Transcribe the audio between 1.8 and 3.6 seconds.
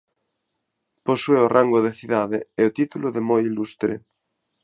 de cidade e o título de "Moi